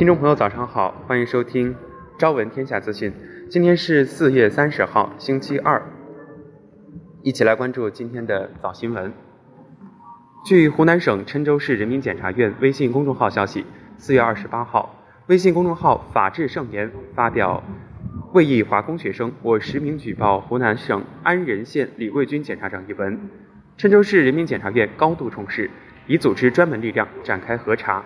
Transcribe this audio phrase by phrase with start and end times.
[0.00, 1.74] 听众朋友，早上好，欢迎收听
[2.18, 3.10] 《朝闻天下资讯》。
[3.50, 5.82] 今天是四月三十号，星期二，
[7.22, 9.12] 一起来关注今天的早新闻。
[10.42, 13.66] 据湖南省郴州市人民检察院微信公众号消息，
[13.98, 17.62] 四月二十八号，微信公众号“法治盛年”发表
[18.32, 23.20] “为义华工学生，我实名举报湖南省安仁县李贵军检察长”一文。
[23.76, 25.70] 郴州市人民检察院高度重视，
[26.06, 28.02] 已组织专门力量展开核查。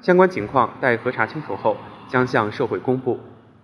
[0.00, 1.76] 相关情况待核查清楚后，
[2.08, 3.18] 将向社会公布。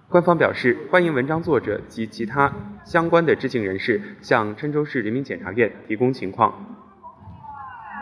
[0.08, 2.52] 官方表示，欢迎文章作者及其他
[2.84, 6.52] 相关的知情人士向郴州市人民检察院提供情况。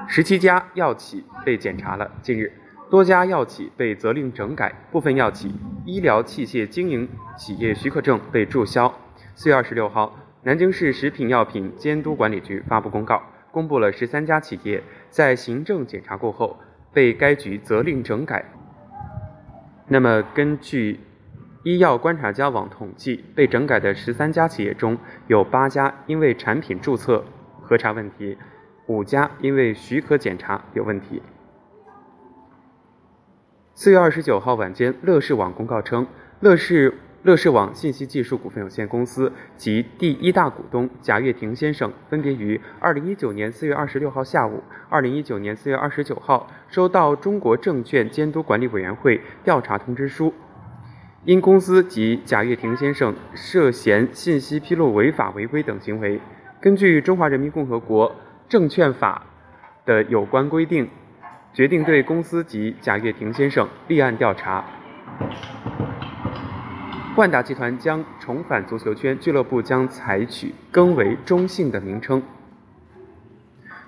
[0.08, 2.52] 十七家药企被检查了，近日
[2.90, 8.92] 多家药企被责令整改，部分药企医疗器械经营企业许可证被注销。
[9.34, 13.22] 四月二十六号，南京市食品药品监督管理局发布公告，
[13.52, 16.58] 公布了十三家企业在行政检查过后。
[16.92, 18.44] 被该局责令整改。
[19.88, 21.00] 那么，根据
[21.64, 27.24] 医药观察家网统计，被整改的十三家企业中有八家因为产品注册
[27.60, 28.38] 核查问题，
[28.86, 31.22] 五家因为许可检查有问题。
[33.74, 36.06] 四月二十九号晚间，乐视网公告称，
[36.40, 36.94] 乐视。
[37.22, 50.32] 乐视网信息技术股份有限公司及第一大股东贾跃亭先生分别于二零一九年四月二十六号下午、二零一九年四月二十九号收到中国证券监督管理委员会调查通知书，
[51.26, 56.18] 因公司及贾跃亭先生涉嫌信息披露违法违规等行为，
[56.58, 58.16] 根据《中华人民共和国
[58.48, 59.26] 证券法》
[59.86, 60.88] 的有关规定，
[61.52, 64.64] 决定对公司及贾跃亭先生立案调查。
[67.20, 72.22] 万达集团将重返足球圈，俱乐部将采取更为中性的名称。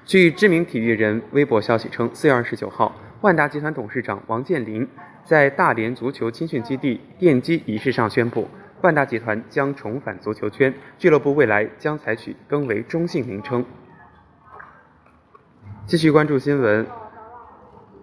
[0.05, 4.86] 据知名体育人微博消息称，四月二十九号，万达集团董事长王健林
[5.25, 8.47] 在大连足球青训基地奠基仪式上宣布，
[8.83, 13.65] 万达集团将重返足球圈，俱乐部未来将采取更为中性名称。
[15.87, 16.87] 继续关注新闻，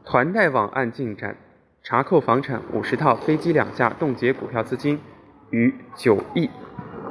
[0.04, 1.36] 团贷网案进展。
[1.82, 5.00] 查扣房产五十套，飞机两架，冻结股票资金
[5.52, 6.50] 逾九亿。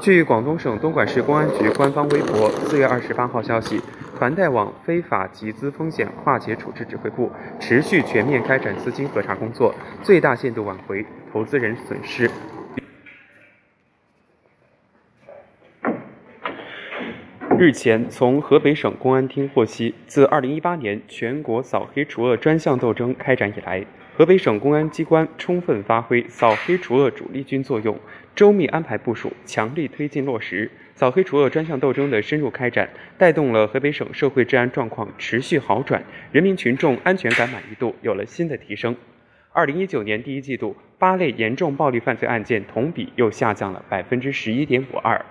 [0.01, 3.81] 据广东省东莞市公安局官方微博四月二十八号消息，
[4.17, 12.31] 团贷网非法集资风险化解处置指挥部持续全面开展资金核查工作，最大限度挽回投资人损失。
[17.59, 23.85] 日前，从河北省公安厅获悉，自二零一八年全国扫黑除恶专项斗争开展以来，
[24.19, 27.97] 河北省公安机关充分发挥扫黑除恶主力军作用，
[28.35, 36.03] 周密安排部署，强力推进落实扫黑除恶专项斗争的深入开展，带动了河北省社会治安状况持续好转，
[36.33, 38.97] 人民群众安全感满意度有了新的提升。
[39.53, 45.25] 二零一九年第一季度，八类严重暴力犯罪案件同比又下降了百分之十一点五二。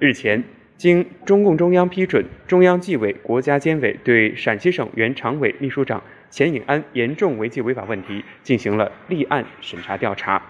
[0.00, 0.42] 日前，
[0.78, 6.00] 经中共中央批准，中央纪委国家监委对陕西省原常委秘书长。
[6.30, 10.40] 钱颖安严重违纪违法问题进行了立案审查调查。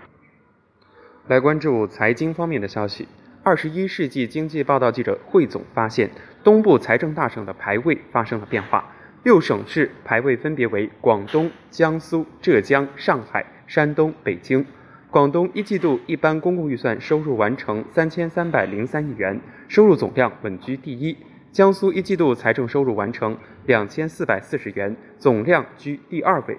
[1.29, 3.09] 来关注财经方面的消息。
[3.43, 6.11] 二十一世纪经济报道记者汇总发现，
[6.45, 14.67] 东部财政大省的排位发生了变化，六省市排位分别为广东、江苏、浙江、上海、山东、北京。
[15.11, 21.17] 广东一季度一般公共预算收入完成三千三百零三亿元，收入总量稳居第一。
[21.51, 26.59] 江苏一季度财政收入完成两千四百四十元，总量居第二位。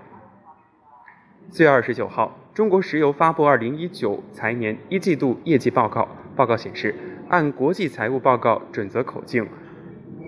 [1.49, 6.07] 四月二十九号，中国石油发布二零一九财年一季度业绩报告。
[6.35, 6.95] 报告显示，
[7.27, 9.45] 按国际财务报告准则口径，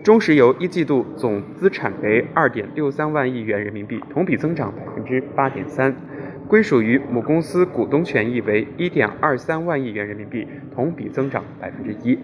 [0.04, 5.92] 中石油一季度总资产为二点六三万亿元人民币，同比增长百分之八点三；
[6.52, 10.46] 归属于母公司股东权益为一点二三万亿元人民币，
[10.76, 12.20] 同比增长百分之一。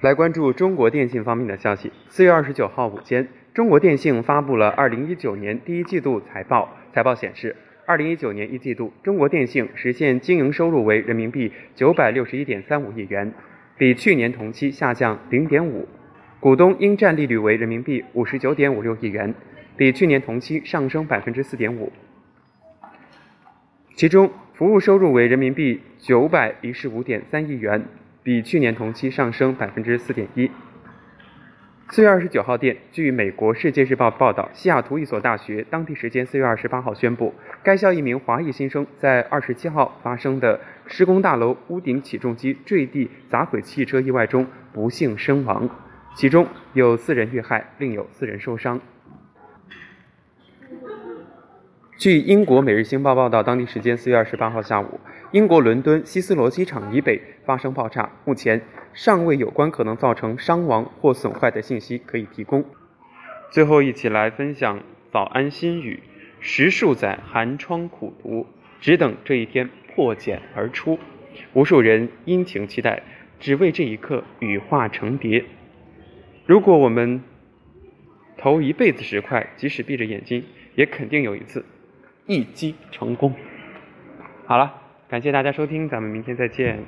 [0.00, 1.92] 来关注中国电信方面的消息。
[2.08, 6.76] 四月二十九号午间，中国电信发布了二零一九年第一季度财报。
[6.92, 7.54] 财报显示，
[7.86, 13.32] 二零一九年一季度，中国电信实现经营收入为人民币九百六十一点三五亿元，
[13.76, 15.86] 比去年同期下降零点五；
[16.40, 19.32] 股东应占利率为人民币五十九点五六亿元，
[19.76, 21.92] 比去年同期上升百分之四点五。
[23.98, 27.84] 其中，服务收入为人民币九百一十五点三亿元。
[28.22, 30.48] 比去年同期上升百分之四点一。
[31.88, 37.34] 四月二十九号电，据美国《世界日报》报道，西雅图一所大学当地时间四月二十八号宣布，
[37.64, 45.68] 该校一名华裔新生在二十七号发生的施工大楼屋顶起重机坠地砸毁汽车意外中不幸身亡，
[46.14, 48.80] 其中有四人遇害，另有四人受伤。
[51.98, 55.00] 据英国《每日星报》报道，当地时间四月二十八号下午，
[55.32, 58.62] 英国伦敦希斯罗机场以北发生爆炸，目前
[58.94, 62.64] 尚未有关可能造成伤亡或损坏的信息可以提供。
[63.50, 64.80] 最后，一起来分享
[65.10, 65.98] 早安心语：
[66.38, 68.46] 十数载寒窗苦读，
[68.80, 71.00] 只等这一天破茧而出。
[71.52, 73.02] 无数人殷勤期待，
[73.40, 75.44] 只为这一刻羽化成蝶。
[76.46, 77.20] 如果我们
[78.36, 80.44] 投一辈子石块，即使闭着眼睛，
[80.76, 81.64] 也肯定有一次。
[82.28, 83.34] 一击成功。
[84.46, 84.72] 好了，
[85.08, 86.84] 感谢大家收听，咱们明天再见。